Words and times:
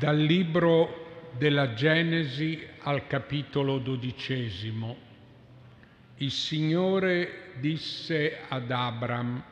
Dal 0.00 0.16
libro 0.16 1.28
della 1.36 1.74
Genesi 1.74 2.66
al 2.84 3.06
capitolo 3.06 3.76
dodicesimo. 3.76 4.96
Il 6.16 6.30
Signore 6.30 7.50
disse 7.58 8.38
ad 8.48 8.70
Abram, 8.70 9.44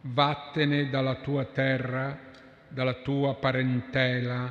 vattene 0.00 0.88
dalla 0.88 1.16
tua 1.16 1.44
terra, 1.44 2.18
dalla 2.68 2.94
tua 3.02 3.34
parentela, 3.34 4.50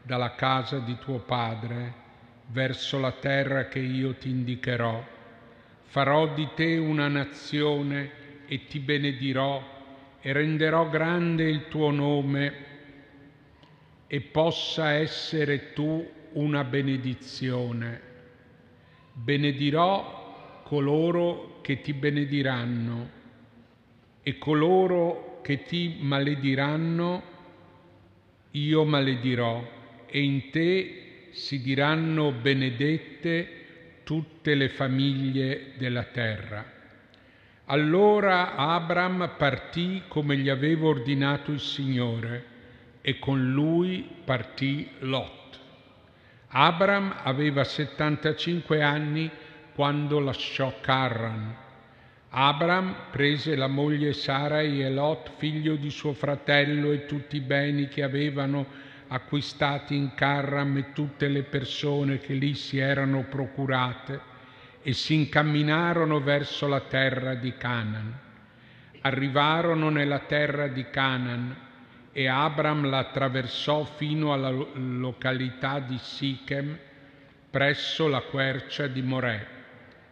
dalla 0.00 0.36
casa 0.36 0.78
di 0.78 0.96
tuo 0.98 1.18
padre, 1.18 1.92
verso 2.46 3.00
la 3.00 3.10
terra 3.10 3.66
che 3.66 3.80
io 3.80 4.14
ti 4.14 4.30
indicherò. 4.30 5.04
Farò 5.86 6.32
di 6.32 6.48
te 6.54 6.76
una 6.76 7.08
nazione 7.08 8.44
e 8.46 8.66
ti 8.66 8.78
benedirò 8.78 10.16
e 10.20 10.32
renderò 10.32 10.88
grande 10.88 11.42
il 11.50 11.66
tuo 11.66 11.90
nome 11.90 12.70
e 14.12 14.20
possa 14.20 14.90
essere 14.90 15.72
tu 15.72 16.06
una 16.32 16.64
benedizione. 16.64 18.00
Benedirò 19.10 20.60
coloro 20.64 21.60
che 21.62 21.80
ti 21.80 21.94
benediranno 21.94 23.10
e 24.22 24.36
coloro 24.36 25.40
che 25.42 25.62
ti 25.62 25.96
malediranno 26.00 27.22
io 28.50 28.84
maledirò 28.84 29.66
e 30.04 30.20
in 30.22 30.50
te 30.50 31.30
si 31.30 31.62
diranno 31.62 32.32
benedette 32.32 33.60
tutte 34.04 34.54
le 34.54 34.68
famiglie 34.68 35.72
della 35.78 36.04
terra. 36.04 36.70
Allora 37.64 38.56
Abram 38.56 39.36
partì 39.38 40.02
come 40.06 40.36
gli 40.36 40.50
aveva 40.50 40.88
ordinato 40.88 41.50
il 41.50 41.60
Signore 41.60 42.50
e 43.02 43.18
con 43.18 43.52
lui 43.52 44.08
partì 44.24 44.88
Lot. 45.00 45.58
Abram 46.54 47.14
aveva 47.22 47.64
75 47.64 48.80
anni 48.80 49.28
quando 49.74 50.20
lasciò 50.20 50.72
Carran. 50.80 51.56
Abram 52.30 52.94
prese 53.10 53.56
la 53.56 53.66
moglie 53.66 54.12
Sarai 54.12 54.82
e 54.82 54.90
Lot, 54.90 55.32
figlio 55.36 55.74
di 55.74 55.90
suo 55.90 56.12
fratello, 56.12 56.92
e 56.92 57.04
tutti 57.06 57.36
i 57.36 57.40
beni 57.40 57.88
che 57.88 58.02
avevano 58.02 58.66
acquistati 59.08 59.96
in 59.96 60.14
Carram 60.14 60.76
e 60.76 60.92
tutte 60.92 61.28
le 61.28 61.42
persone 61.42 62.18
che 62.18 62.34
lì 62.34 62.54
si 62.54 62.78
erano 62.78 63.24
procurate, 63.24 64.20
e 64.82 64.92
si 64.92 65.14
incamminarono 65.14 66.20
verso 66.20 66.66
la 66.68 66.80
terra 66.80 67.34
di 67.34 67.54
Canaan. 67.56 68.18
Arrivarono 69.00 69.90
nella 69.90 70.20
terra 70.20 70.68
di 70.68 70.88
Canaan 70.90 71.70
e 72.12 72.28
Abram 72.28 72.88
la 72.88 72.98
attraversò 72.98 73.84
fino 73.84 74.32
alla 74.32 74.50
località 74.50 75.78
di 75.78 75.96
Sichem, 75.98 76.78
presso 77.50 78.06
la 78.06 78.20
quercia 78.20 78.86
di 78.86 79.02
Morè. 79.02 79.46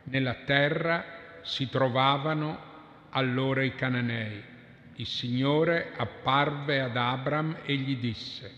Nella 0.05 0.35
terra 0.47 1.05
si 1.43 1.69
trovavano 1.69 2.69
allora 3.11 3.63
i 3.63 3.75
cananei. 3.75 4.43
Il 4.97 5.07
Signore 5.07 5.93
apparve 5.97 6.81
ad 6.81 6.97
Abram 6.97 7.59
e 7.65 7.75
gli 7.77 7.97
disse, 7.97 8.51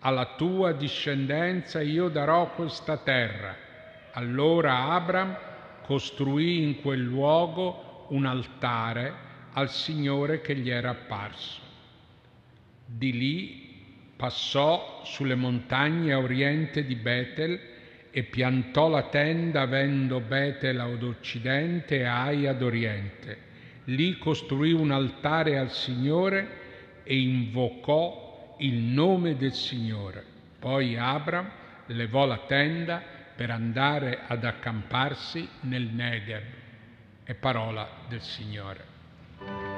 alla 0.00 0.34
tua 0.36 0.72
discendenza 0.72 1.80
io 1.80 2.08
darò 2.08 2.50
questa 2.54 2.98
terra. 2.98 3.56
Allora 4.12 4.90
Abram 4.90 5.36
costruì 5.82 6.62
in 6.62 6.80
quel 6.80 7.00
luogo 7.00 8.06
un 8.10 8.26
altare 8.26 9.30
al 9.52 9.70
Signore 9.70 10.40
che 10.40 10.56
gli 10.56 10.70
era 10.70 10.90
apparso. 10.90 11.61
Di 12.94 13.12
lì 13.12 13.70
passò 14.16 15.02
sulle 15.04 15.34
montagne 15.34 16.12
a 16.12 16.18
oriente 16.18 16.84
di 16.84 16.94
Betel 16.94 17.58
e 18.10 18.22
piantò 18.24 18.88
la 18.88 19.04
tenda 19.04 19.62
avendo 19.62 20.20
Betel 20.20 20.78
ad 20.78 21.02
occidente 21.02 22.00
e 22.00 22.04
Ai 22.04 22.46
ad 22.46 22.62
oriente. 22.62 23.50
Lì 23.84 24.18
costruì 24.18 24.72
un 24.72 24.90
altare 24.90 25.58
al 25.58 25.72
Signore 25.72 26.60
e 27.02 27.18
invocò 27.18 28.56
il 28.58 28.74
nome 28.74 29.36
del 29.36 29.54
Signore. 29.54 30.24
Poi 30.58 30.96
Abram 30.96 31.50
levò 31.86 32.26
la 32.26 32.44
tenda 32.46 33.02
per 33.34 33.50
andare 33.50 34.20
ad 34.26 34.44
accamparsi 34.44 35.48
nel 35.60 35.84
Negev. 35.84 36.42
È 37.24 37.34
parola 37.34 37.88
del 38.08 38.20
Signore. 38.20 39.71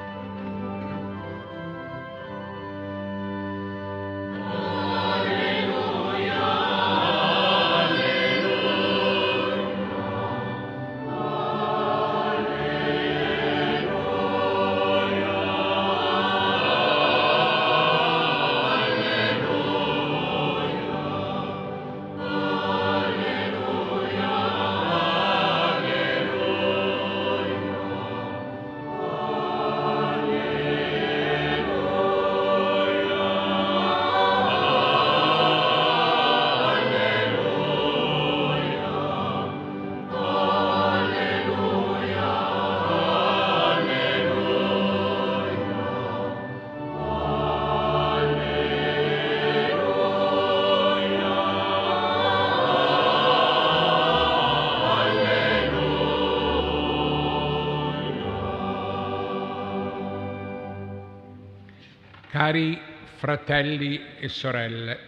Cari 62.45 62.79
fratelli 63.15 63.99
e 64.19 64.27
sorelle, 64.27 64.99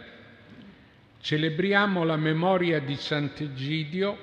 celebriamo 1.20 2.02
la 2.02 2.16
memoria 2.16 2.80
di 2.80 2.96
Sant'Egidio, 2.96 4.18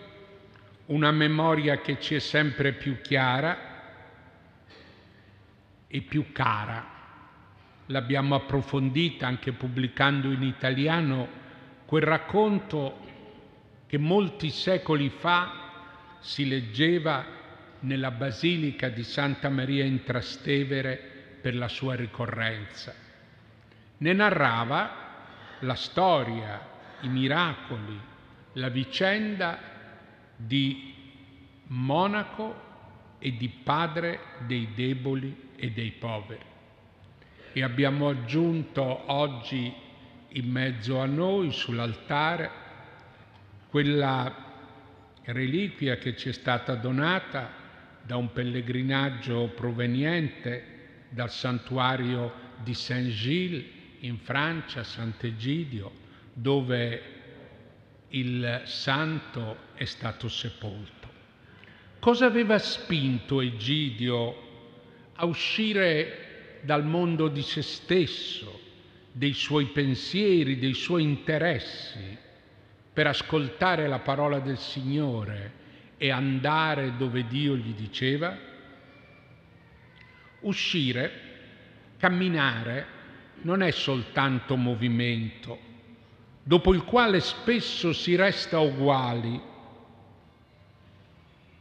una 0.87 1.11
memoria 1.11 1.79
che 1.79 1.97
ci 2.01 2.15
è 2.15 2.19
sempre 2.19 2.73
più 2.73 2.99
chiara 2.99 3.57
e 5.87 6.01
più 6.01 6.33
cara. 6.33 6.85
L'abbiamo 7.85 8.35
approfondita 8.35 9.25
anche 9.25 9.53
pubblicando 9.53 10.29
in 10.33 10.43
italiano 10.43 11.25
quel 11.85 12.03
racconto 12.03 12.99
che 13.87 13.97
molti 13.97 14.49
secoli 14.49 15.07
fa 15.07 16.17
si 16.19 16.49
leggeva 16.49 17.25
nella 17.79 18.11
Basilica 18.11 18.89
di 18.89 19.03
Santa 19.03 19.47
Maria 19.47 19.85
in 19.85 20.03
Trastevere 20.03 20.97
per 21.39 21.55
la 21.55 21.69
sua 21.69 21.95
ricorrenza. 21.95 23.04
Ne 23.97 24.13
narrava 24.13 25.03
la 25.59 25.75
storia, 25.75 26.59
i 27.01 27.07
miracoli, 27.07 27.99
la 28.53 28.69
vicenda 28.69 29.57
di 30.35 30.93
monaco 31.67 32.63
e 33.19 33.35
di 33.37 33.47
padre 33.47 34.19
dei 34.45 34.69
deboli 34.75 35.53
e 35.55 35.71
dei 35.71 35.91
poveri. 35.91 36.43
E 37.53 37.63
abbiamo 37.63 38.09
aggiunto 38.09 39.11
oggi 39.11 39.73
in 40.27 40.51
mezzo 40.51 40.99
a 40.99 41.05
noi 41.05 41.51
sull'altare 41.51 42.63
quella 43.69 44.43
reliquia 45.23 45.97
che 45.97 46.15
ci 46.17 46.29
è 46.29 46.33
stata 46.33 46.75
donata 46.75 47.63
da 48.01 48.17
un 48.17 48.31
pellegrinaggio 48.33 49.51
proveniente 49.55 50.73
dal 51.09 51.31
santuario 51.31 52.43
di 52.61 52.73
Saint-Gilles 52.73 53.74
in 54.05 54.19
Francia, 54.19 54.83
Sant'Egidio, 54.83 55.91
dove 56.33 57.13
il 58.09 58.61
santo 58.65 59.57
è 59.73 59.85
stato 59.85 60.29
sepolto. 60.29 61.09
Cosa 61.99 62.27
aveva 62.27 62.59
spinto 62.59 63.41
Egidio 63.41 64.43
a 65.15 65.25
uscire 65.25 66.59
dal 66.61 66.85
mondo 66.85 67.27
di 67.27 67.41
se 67.41 67.61
stesso, 67.61 68.61
dei 69.11 69.33
suoi 69.33 69.65
pensieri, 69.67 70.59
dei 70.59 70.73
suoi 70.73 71.03
interessi, 71.03 72.17
per 72.93 73.07
ascoltare 73.07 73.87
la 73.87 73.99
parola 73.99 74.39
del 74.39 74.57
Signore 74.57 75.63
e 75.97 76.11
andare 76.11 76.95
dove 76.95 77.25
Dio 77.27 77.55
gli 77.55 77.73
diceva? 77.73 78.37
Uscire, 80.41 81.11
camminare, 81.97 82.94
non 83.41 83.61
è 83.61 83.71
soltanto 83.71 84.55
movimento, 84.55 85.57
dopo 86.43 86.73
il 86.73 86.83
quale 86.83 87.19
spesso 87.19 87.93
si 87.93 88.15
resta 88.15 88.59
uguali, 88.59 89.41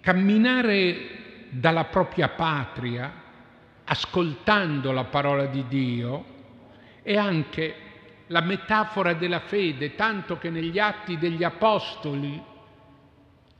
camminare 0.00 1.48
dalla 1.50 1.84
propria 1.84 2.28
patria, 2.28 3.22
ascoltando 3.84 4.92
la 4.92 5.04
parola 5.04 5.46
di 5.46 5.66
Dio, 5.68 6.24
è 7.02 7.16
anche 7.16 7.74
la 8.28 8.40
metafora 8.40 9.12
della 9.12 9.40
fede, 9.40 9.94
tanto 9.94 10.38
che 10.38 10.50
negli 10.50 10.78
atti 10.78 11.18
degli 11.18 11.44
Apostoli 11.44 12.42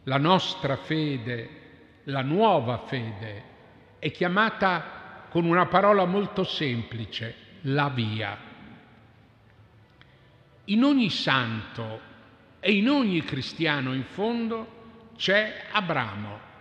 la 0.05 0.19
nostra 0.19 0.77
fede, 0.77 1.49
la 2.05 2.23
nuova 2.23 2.85
fede, 2.87 3.43
è 3.99 4.11
chiamata 4.11 5.27
con 5.31 5.45
una 5.45 5.67
parola 5.67 6.05
molto 6.05 6.45
semplice, 6.45 7.35
la 7.67 7.89
via. 7.89 8.37
In 10.67 10.83
ogni 10.83 11.11
santo 11.11 12.13
e 12.61 12.73
in 12.73 12.89
ogni 12.89 13.23
cristiano 13.23 13.95
in 13.95 14.05
fondo 14.05 15.13
c'è 15.17 15.67
Abramo. 15.71 16.53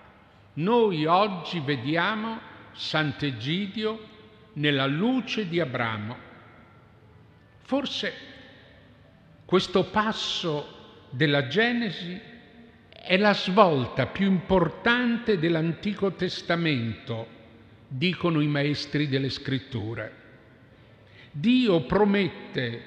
Noi 0.56 1.06
oggi 1.06 1.60
vediamo 1.60 2.40
Sant'Egidio 2.74 4.12
nella 4.54 4.86
luce 4.86 5.48
di 5.48 5.60
Abramo. 5.60 6.32
Forse 7.62 8.14
questo 9.46 9.86
passo 9.86 11.08
della 11.10 11.48
Genesi 11.48 12.20
è 12.90 13.18
la 13.18 13.34
svolta 13.34 14.08
più 14.08 14.28
importante 14.28 15.38
dell'Antico 15.38 16.14
Testamento, 16.14 17.28
dicono 17.88 18.42
i 18.42 18.48
maestri 18.48 19.08
delle 19.08 19.30
scritture. 19.30 20.23
Dio 21.36 21.82
promette 21.82 22.84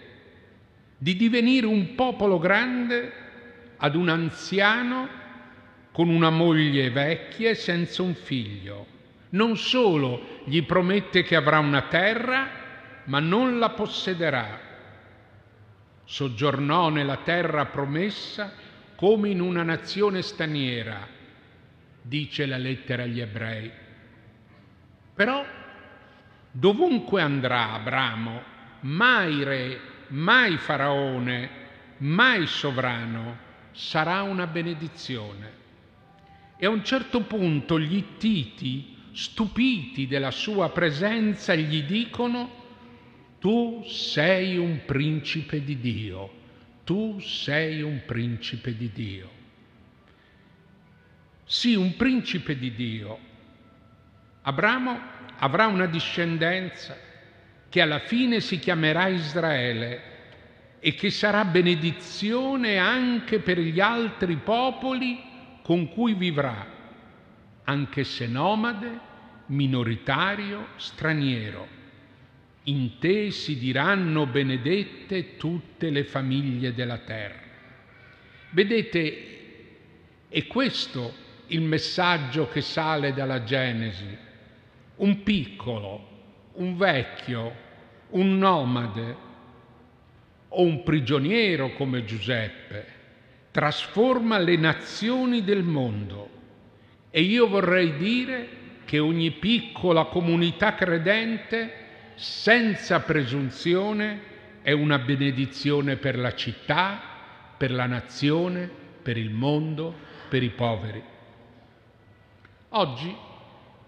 di 0.97 1.17
divenire 1.17 1.67
un 1.67 1.97
popolo 1.97 2.39
grande 2.39 3.13
ad 3.77 3.97
un 3.97 4.09
anziano 4.09 5.09
con 5.91 6.09
una 6.09 6.31
moglie 6.31 6.91
vecchia 6.91 7.51
e 7.51 7.55
senza 7.57 8.03
un 8.03 8.15
figlio. 8.15 8.87
Non 9.31 9.57
solo 9.57 10.43
gli 10.45 10.63
promette 10.63 11.25
che 11.25 11.35
avrà 11.35 11.59
una 11.59 11.89
terra, 11.89 12.49
ma 13.07 13.19
non 13.19 13.59
la 13.59 13.71
possederà. 13.71 14.61
Soggiornò 16.05 16.89
nella 16.89 17.17
terra 17.17 17.67
promessa 17.67 18.53
come 18.95 19.29
in 19.29 19.41
una 19.41 19.65
nazione 19.65 20.23
straniera, 20.23 21.05
dice 22.01 22.47
la 22.47 22.59
lettera 22.59 23.03
agli 23.03 23.21
ebrei. 23.21 23.71
Però 25.15 25.45
dovunque 26.59 27.21
andrà 27.21 27.73
Abramo, 27.73 28.43
mai 28.81 29.43
re, 29.45 29.81
mai 30.09 30.57
faraone, 30.57 31.51
mai 31.99 32.47
sovrano, 32.47 33.39
sarà 33.73 34.23
una 34.23 34.47
benedizione. 34.47 35.65
E 36.57 36.67
a 36.67 36.71
un 36.71 36.85
certo 36.85 37.23
punto 37.23 37.79
gli 37.79 37.97
Ittiti, 37.97 38.97
stupiti 39.13 40.07
della 40.07 40.31
sua 40.31 40.71
presenza, 40.71 41.55
gli 41.55 41.83
dicono, 41.83 42.65
tu 43.39 43.85
sei 43.87 44.57
un 44.57 44.81
principe 44.85 45.63
di 45.63 45.79
Dio 45.79 46.37
tu 46.87 47.19
sei 47.19 47.83
un 47.83 48.03
principe 48.07 48.77
di 48.77 48.93
Dio. 48.93 49.29
Sì, 51.45 51.75
un 51.75 51.97
principe 51.97 52.57
di 52.57 52.73
Dio. 52.73 53.19
Abramo 54.49 55.01
avrà 55.39 55.67
una 55.67 55.87
discendenza 55.87 56.97
che 57.69 57.81
alla 57.81 57.99
fine 57.99 58.41
si 58.41 58.61
chiamerà 58.61 59.09
Israele 59.09 60.15
e 60.79 60.95
che 60.95 61.11
sarà 61.11 61.45
benedizione 61.45 62.79
anche 62.79 63.41
per 63.41 63.59
gli 63.59 63.81
altri 63.81 64.37
popoli 64.37 65.21
con 65.63 65.89
cui 65.89 66.15
vivrà, 66.15 66.65
anche 67.65 68.05
se 68.05 68.29
nomade, 68.29 69.01
minoritario, 69.47 70.69
straniero 70.77 71.75
in 72.69 72.99
te 72.99 73.31
si 73.31 73.59
diranno 73.59 74.27
benedette 74.27 75.37
tutte 75.37 75.91
le 75.91 76.05
famiglie 76.05 76.75
della 76.75 76.99
terra. 76.99 77.41
Vedete, 78.51 79.39
è 80.29 80.47
questo 80.47 81.15
il 81.49 81.63
messaggio 81.63 82.49
che 82.49 82.61
sale 82.61 83.13
dalla 83.13 83.45
Genesi. 83.45 84.25
Un 84.97 85.23
piccolo, 85.23 86.09
un 86.55 86.77
vecchio, 86.77 87.55
un 88.11 88.39
nomade 88.39 89.17
o 90.49 90.63
un 90.63 90.83
prigioniero 90.83 91.73
come 91.73 92.05
Giuseppe 92.05 92.95
trasforma 93.57 94.39
le 94.39 94.57
nazioni 94.57 95.43
del 95.43 95.63
mondo. 95.63 96.29
E 97.11 97.23
io 97.23 97.49
vorrei 97.49 97.97
dire 97.97 98.49
che 98.85 98.99
ogni 98.99 99.31
piccola 99.31 100.05
comunità 100.05 100.75
credente 100.75 101.85
senza 102.17 103.01
presunzione 103.01 104.21
è 104.61 104.73
una 104.73 104.99
benedizione 104.99 105.97
per 105.97 106.19
la 106.19 106.35
città, 106.35 107.01
per 107.57 107.71
la 107.71 107.87
nazione, 107.87 108.69
per 109.03 109.17
il 109.17 109.31
mondo, 109.31 109.95
per 110.29 110.43
i 110.43 110.51
poveri. 110.51 111.03
Oggi 112.71 113.17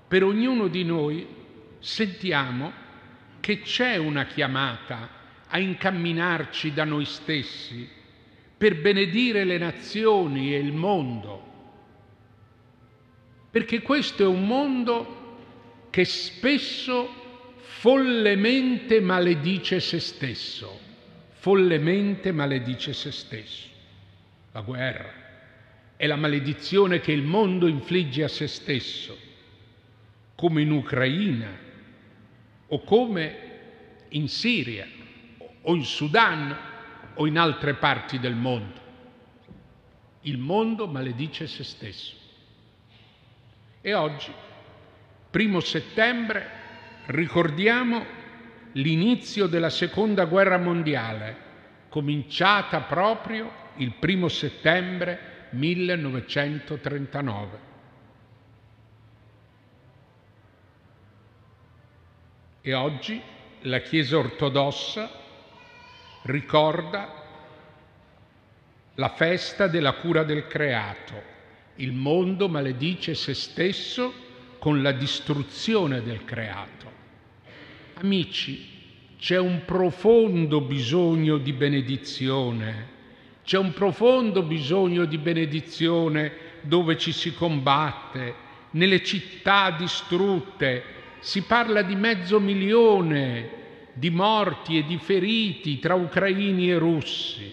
per 0.09 0.25
ognuno 0.25 0.69
di 0.69 0.85
noi 0.85 1.27
sentiamo 1.79 2.73
che 3.41 3.61
c'è 3.61 3.97
una 3.97 4.25
chiamata 4.25 5.11
a 5.47 5.59
incamminarci 5.59 6.73
da 6.73 6.85
noi 6.85 7.05
stessi 7.05 7.89
per 8.57 8.81
benedire 8.81 9.45
le 9.45 9.59
nazioni 9.59 10.55
e 10.55 10.59
il 10.59 10.73
mondo, 10.73 11.43
perché 13.51 13.83
questo 13.83 14.25
è 14.25 14.27
un 14.27 14.47
mondo 14.47 15.87
che 15.91 16.05
spesso 16.05 17.09
follemente 17.59 19.01
maledice 19.01 19.79
se 19.79 20.01
stesso, 20.01 20.81
follemente 21.35 22.33
maledice 22.33 22.93
se 22.93 23.13
stesso. 23.13 23.69
La 24.53 24.63
guerra 24.63 25.13
è 25.97 26.07
la 26.07 26.17
maledizione 26.17 27.01
che 27.01 27.13
il 27.13 27.23
mondo 27.23 27.69
infligge 27.69 28.25
a 28.25 28.29
se 28.29 28.49
stesso, 28.49 29.28
come 30.39 30.63
in 30.63 30.71
Ucraina 30.71 31.51
o 32.69 32.81
come 32.85 33.37
in 34.11 34.29
Siria 34.29 34.87
o 35.63 35.75
in 35.75 35.83
Sudan 35.83 36.57
o 37.15 37.27
in 37.27 37.37
altre 37.37 37.75
parti 37.75 38.21
del 38.21 38.37
mondo. 38.37 38.81
Il 40.21 40.39
mondo 40.39 40.87
maledice 40.87 41.49
se 41.49 41.65
stesso. 41.65 42.15
E 43.81 43.95
oggi, 43.95 44.33
primo 45.29 45.59
settembre, 45.59 46.49
ricordiamo 47.07 48.05
l'inizio 48.75 49.49
della 49.49 49.71
seconda 49.71 50.25
guerra 50.27 50.59
mondiale, 50.59 51.37
cominciata 51.89 52.83
proprio 52.83 53.51
il 53.79 53.93
primo 53.95 54.29
settembre 54.29 55.49
1939. 55.51 57.68
E 62.69 62.75
oggi 62.75 63.19
la 63.63 63.81
Chiesa 63.81 64.19
ortodossa 64.19 65.11
ricorda 66.25 67.25
la 68.97 69.09
festa 69.09 69.69
della 69.69 69.95
cura 69.95 70.23
del 70.23 70.47
creato. 70.47 71.15
Il 71.77 71.93
mondo 71.93 72.47
maledice 72.47 73.15
se 73.15 73.33
stesso 73.33 74.13
con 74.59 74.83
la 74.83 74.93
distruzione 74.93 76.03
del 76.03 76.27
creato. 76.27 76.93
Amici, 77.95 78.69
c'è 79.19 79.39
un 79.39 79.63
profondo 79.65 80.61
bisogno 80.61 81.39
di 81.39 81.55
benedizione, 81.55 82.89
c'è 83.45 83.57
un 83.57 83.73
profondo 83.73 84.43
bisogno 84.43 85.07
di 85.07 85.17
benedizione 85.17 86.33
dove 86.61 86.99
ci 86.99 87.13
si 87.13 87.33
combatte, 87.33 88.35
nelle 88.73 89.03
città 89.03 89.71
distrutte, 89.71 90.97
si 91.21 91.43
parla 91.43 91.83
di 91.83 91.97
mezzo 91.97 92.41
milione 92.41 93.57
di 93.99 94.11
morti 94.11 94.79
e 94.79 94.85
di 94.85 94.97
feriti 94.99 95.79
tra 95.79 95.95
ucraini 95.95 96.71
e 96.71 96.79
russi. 96.79 97.53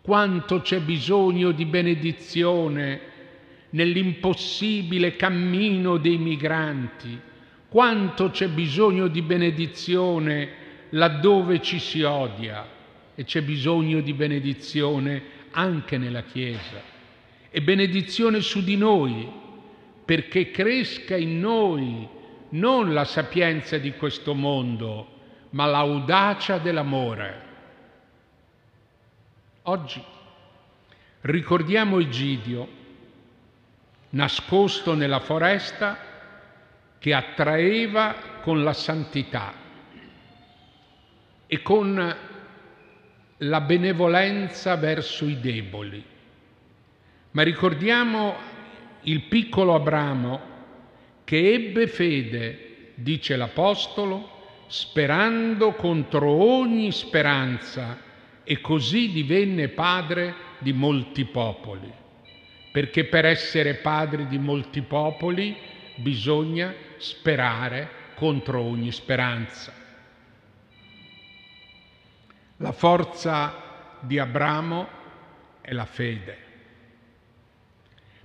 Quanto 0.00 0.60
c'è 0.60 0.80
bisogno 0.80 1.50
di 1.50 1.64
benedizione 1.64 3.00
nell'impossibile 3.70 5.16
cammino 5.16 5.98
dei 5.98 6.16
migranti? 6.16 7.18
Quanto 7.68 8.30
c'è 8.30 8.48
bisogno 8.48 9.08
di 9.08 9.20
benedizione 9.20 10.48
laddove 10.90 11.60
ci 11.60 11.78
si 11.78 12.02
odia? 12.02 12.66
E 13.14 13.24
c'è 13.24 13.42
bisogno 13.42 14.00
di 14.00 14.14
benedizione 14.14 15.22
anche 15.50 15.98
nella 15.98 16.22
Chiesa. 16.22 16.80
E 17.50 17.60
benedizione 17.60 18.40
su 18.40 18.62
di 18.62 18.76
noi 18.76 19.28
perché 20.04 20.50
cresca 20.50 21.16
in 21.16 21.40
noi 21.40 22.08
non 22.50 22.92
la 22.92 23.04
sapienza 23.04 23.78
di 23.78 23.92
questo 23.92 24.34
mondo, 24.34 25.16
ma 25.50 25.66
l'audacia 25.66 26.58
dell'amore. 26.58 27.46
Oggi 29.62 30.02
ricordiamo 31.22 31.98
Egidio, 31.98 32.68
nascosto 34.10 34.94
nella 34.94 35.20
foresta, 35.20 35.98
che 36.98 37.14
attraeva 37.14 38.14
con 38.42 38.62
la 38.64 38.72
santità 38.72 39.52
e 41.46 41.62
con 41.62 42.16
la 43.36 43.60
benevolenza 43.60 44.76
verso 44.76 45.26
i 45.26 45.38
deboli. 45.38 46.04
Ma 47.30 47.42
ricordiamo 47.42 48.34
il 49.02 49.22
piccolo 49.22 49.74
Abramo 49.74 50.56
che 51.28 51.52
ebbe 51.52 51.88
fede, 51.88 52.92
dice 52.94 53.36
l'Apostolo, 53.36 54.64
sperando 54.66 55.74
contro 55.74 56.30
ogni 56.30 56.90
speranza 56.90 57.98
e 58.42 58.62
così 58.62 59.12
divenne 59.12 59.68
padre 59.68 60.34
di 60.56 60.72
molti 60.72 61.26
popoli. 61.26 61.92
Perché 62.72 63.04
per 63.04 63.26
essere 63.26 63.74
padre 63.74 64.26
di 64.26 64.38
molti 64.38 64.80
popoli 64.80 65.54
bisogna 65.96 66.74
sperare 66.96 67.90
contro 68.14 68.62
ogni 68.62 68.90
speranza. 68.90 69.70
La 72.56 72.72
forza 72.72 73.98
di 74.00 74.18
Abramo 74.18 74.88
è 75.60 75.74
la 75.74 75.84
fede. 75.84 76.38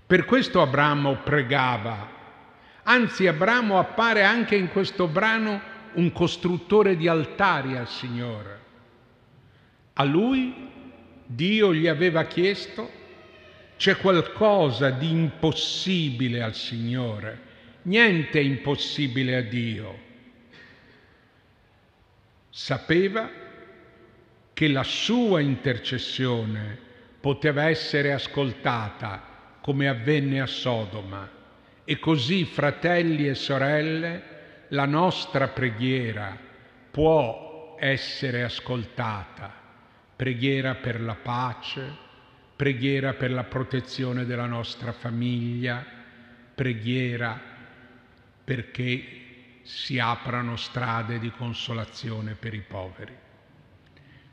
Per 0.07 0.24
questo 0.24 0.62
Abramo 0.62 1.15
pregava. 1.15 2.22
Anzi, 2.84 3.28
Abramo 3.28 3.80
appare 3.80 4.24
anche 4.24 4.56
in 4.56 4.70
questo 4.70 5.08
brano 5.08 5.62
un 5.94 6.12
costruttore 6.12 6.98
di 6.98 7.08
altari 7.08 7.78
al 7.78 7.88
Signore. 7.88 8.60
A 9.94 10.04
lui 10.04 10.70
Dio 11.25 11.74
gli 11.74 11.88
aveva 11.88 12.25
chiesto, 12.25 12.92
c'è 13.78 13.96
qualcosa 13.98 14.90
di 14.90 15.10
impossibile 15.10 16.42
al 16.42 16.56
Signore, 16.56 17.40
niente 17.84 18.40
è 18.40 18.44
impossibile 18.44 19.38
a 19.38 19.42
Dio. 19.42 20.00
Sapeva 22.50 23.30
che 24.52 24.68
la 24.68 24.84
sua 24.84 25.40
intercessione 25.40 26.78
poteva 27.20 27.70
essere 27.70 28.12
ascoltata 28.12 29.58
come 29.62 29.88
avvenne 29.88 30.42
a 30.42 30.46
Sodoma 30.46 31.33
e 31.86 32.00
così, 32.00 32.46
fratelli 32.46 33.28
e 33.28 33.36
sorelle, 33.36 34.32
la 34.70 34.86
nostra 34.86 35.50
preghiera 35.50 36.38
può 36.90 37.75
essere 37.80 38.44
ascoltata. 38.44 39.62
Preghiera 40.16 40.75
per 40.75 41.02
la 41.02 41.16
pace, 41.16 41.92
preghiera 42.56 43.13
per 43.13 43.32
la 43.32 43.44
protezione 43.44 44.25
della 44.25 44.46
nostra 44.46 44.94
famiglia, 44.94 45.84
preghiera 46.56 47.40
perché 48.44 49.22
si 49.63 50.00
aprano 50.00 50.56
strade 50.56 51.20
di 51.20 51.32
consolazione 51.32 52.36
per 52.36 52.54
i 52.54 52.63
poveri. 52.66 53.13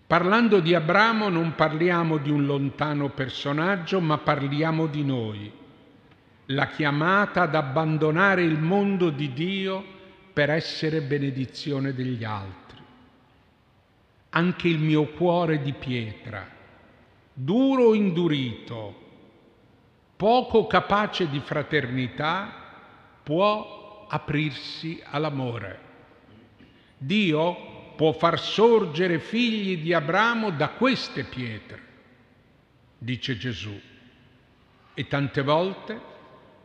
Parlando 0.06 0.60
di 0.60 0.74
Abramo 0.74 1.28
non 1.28 1.54
parliamo 1.54 2.18
di 2.18 2.30
un 2.30 2.44
lontano 2.44 3.10
personaggio, 3.10 4.00
ma 4.00 4.18
parliamo 4.18 4.86
di 4.86 5.04
noi, 5.04 5.52
la 6.50 6.66
chiamata 6.68 7.42
ad 7.42 7.54
abbandonare 7.54 8.42
il 8.42 8.58
mondo 8.58 9.10
di 9.10 9.32
Dio 9.32 9.84
per 10.32 10.50
essere 10.50 11.00
benedizione 11.00 11.94
degli 11.94 12.24
altri. 12.24 12.78
Anche 14.30 14.68
il 14.68 14.78
mio 14.78 15.06
cuore 15.08 15.60
di 15.62 15.72
pietra, 15.72 16.48
duro 17.32 17.84
o 17.84 17.94
indurito, 17.94 19.08
poco 20.16 20.66
capace 20.66 21.28
di 21.28 21.40
fraternità, 21.40 22.52
può 23.22 24.06
aprirsi 24.08 25.00
all'amore. 25.04 25.88
Dio 26.96 27.94
può 27.96 28.12
far 28.12 28.40
sorgere 28.40 29.20
figli 29.20 29.78
di 29.78 29.92
Abramo 29.92 30.50
da 30.50 30.70
queste 30.70 31.24
pietre, 31.24 31.82
dice 32.98 33.36
Gesù. 33.36 33.78
E 34.92 35.06
tante 35.06 35.42
volte 35.42 36.09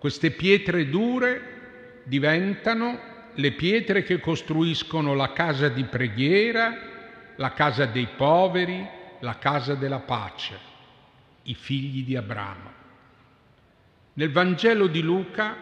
queste 0.05 0.29
pietre 0.29 0.87
dure 0.87 2.01
diventano 2.03 2.99
le 3.33 3.53
pietre 3.53 4.03
che 4.03 4.19
costruiscono 4.19 5.15
la 5.15 5.31
casa 5.31 5.67
di 5.67 5.83
preghiera, 5.83 6.77
la 7.37 7.53
casa 7.53 7.87
dei 7.87 8.07
poveri, 8.15 8.87
la 9.21 9.39
casa 9.39 9.73
della 9.73 10.01
pace, 10.01 10.59
i 11.41 11.55
figli 11.55 12.05
di 12.05 12.15
Abramo. 12.15 12.71
Nel 14.13 14.31
Vangelo 14.31 14.85
di 14.85 15.01
Luca 15.01 15.57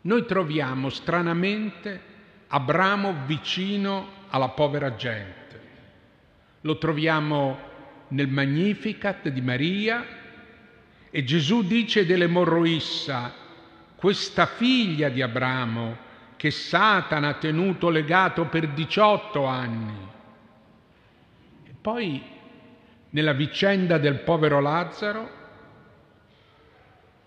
noi 0.00 0.26
troviamo 0.26 0.88
stranamente 0.88 2.00
Abramo 2.48 3.18
vicino 3.24 4.24
alla 4.30 4.48
povera 4.48 4.96
gente. 4.96 5.60
Lo 6.62 6.76
troviamo 6.76 7.56
nel 8.08 8.26
Magnificat 8.26 9.28
di 9.28 9.40
Maria 9.42 10.24
e 11.16 11.24
Gesù 11.24 11.62
dice 11.62 12.04
dell'emorroissa, 12.04 13.32
questa 13.94 14.44
figlia 14.44 15.08
di 15.08 15.22
Abramo 15.22 15.96
che 16.36 16.50
Satana 16.50 17.28
ha 17.28 17.34
tenuto 17.38 17.88
legato 17.88 18.44
per 18.48 18.68
18 18.68 19.46
anni. 19.46 20.08
E 21.64 21.74
poi 21.80 22.22
nella 23.08 23.32
vicenda 23.32 23.96
del 23.96 24.16
povero 24.16 24.60
Lazzaro, 24.60 25.30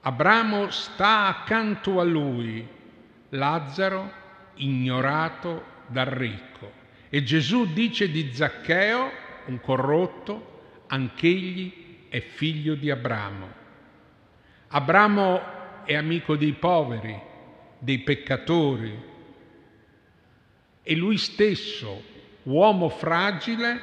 Abramo 0.02 0.70
sta 0.70 1.26
accanto 1.26 2.00
a 2.00 2.04
lui, 2.04 2.64
Lazzaro 3.30 4.12
ignorato 4.58 5.64
dal 5.88 6.06
ricco. 6.06 6.72
E 7.10 7.24
Gesù 7.24 7.74
dice 7.74 8.12
di 8.12 8.36
Zaccheo, 8.36 9.12
un 9.46 9.60
corrotto, 9.60 10.84
anch'egli 10.90 12.08
è 12.08 12.20
figlio 12.20 12.76
di 12.76 12.92
Abramo. 12.92 13.59
Abramo 14.72 15.84
è 15.84 15.96
amico 15.96 16.36
dei 16.36 16.54
poveri, 16.54 17.20
dei 17.80 18.00
peccatori 18.00 19.08
e 20.84 20.96
lui 20.96 21.18
stesso, 21.18 22.04
uomo 22.44 22.90
fragile, 22.90 23.80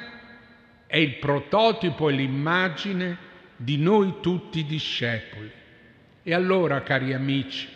è 0.87 0.95
il 0.95 1.15
prototipo 1.15 2.07
e 2.07 2.13
l'immagine 2.13 3.17
di 3.57 3.77
noi 3.77 4.15
tutti 4.21 4.63
discepoli. 4.63 5.51
E 6.23 6.33
allora, 6.33 6.81
cari 6.83 7.13
amici, 7.13 7.67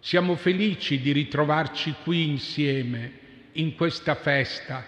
siamo 0.00 0.34
felici 0.34 1.00
di 1.00 1.12
ritrovarci 1.12 1.94
qui 2.02 2.28
insieme 2.28 3.12
in 3.52 3.74
questa 3.74 4.14
festa, 4.14 4.84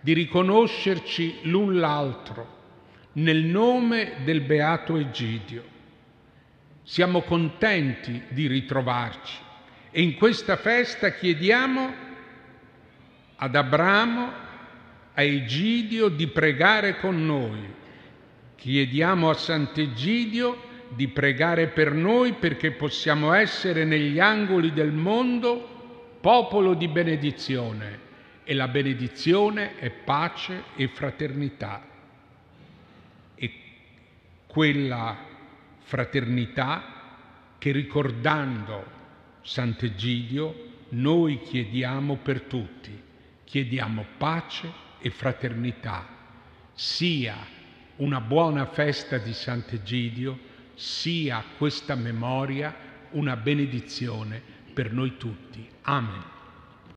di 0.00 0.14
riconoscerci 0.14 1.40
l'un 1.42 1.78
l'altro 1.78 2.60
nel 3.12 3.44
nome 3.44 4.14
del 4.24 4.40
Beato 4.40 4.96
Egidio. 4.96 5.71
Siamo 6.92 7.22
contenti 7.22 8.20
di 8.28 8.46
ritrovarci 8.46 9.38
e 9.90 10.02
in 10.02 10.14
questa 10.14 10.56
festa 10.56 11.12
chiediamo 11.12 11.94
ad 13.36 13.56
Abramo, 13.56 14.32
a 15.14 15.22
Egidio 15.22 16.08
di 16.08 16.26
pregare 16.26 16.98
con 16.98 17.24
noi. 17.24 17.60
Chiediamo 18.56 19.30
a 19.30 19.32
Sant'Egidio 19.32 20.90
di 20.90 21.08
pregare 21.08 21.68
per 21.68 21.94
noi 21.94 22.34
perché 22.34 22.72
possiamo 22.72 23.32
essere 23.32 23.86
negli 23.86 24.20
angoli 24.20 24.74
del 24.74 24.92
mondo 24.92 26.18
popolo 26.20 26.74
di 26.74 26.88
benedizione 26.88 28.00
e 28.44 28.52
la 28.52 28.68
benedizione 28.68 29.78
è 29.78 29.88
pace 29.88 30.64
e 30.76 30.88
fraternità. 30.88 31.82
E 33.34 33.52
quella 34.46 35.30
fraternità 35.82 37.00
che 37.58 37.72
ricordando 37.72 38.84
Sant'Egidio 39.42 40.70
noi 40.90 41.40
chiediamo 41.42 42.16
per 42.16 42.42
tutti, 42.42 43.00
chiediamo 43.44 44.04
pace 44.18 44.70
e 44.98 45.10
fraternità, 45.10 46.06
sia 46.72 47.36
una 47.96 48.20
buona 48.20 48.66
festa 48.66 49.18
di 49.18 49.32
Sant'Egidio, 49.32 50.50
sia 50.74 51.44
questa 51.56 51.94
memoria 51.94 52.74
una 53.10 53.36
benedizione 53.36 54.40
per 54.72 54.92
noi 54.92 55.16
tutti. 55.16 55.68
Amen. 55.82 56.41